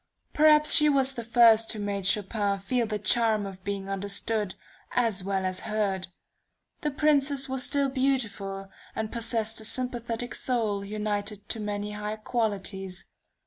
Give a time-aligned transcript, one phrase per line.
[0.33, 4.55] Perhaps she was the first who made Chopin feel the charm of being understood,
[4.93, 6.07] as well as heard.
[6.79, 13.05] The Princess was still beautiful, and possessed a sympathetic soul united to many high qualities.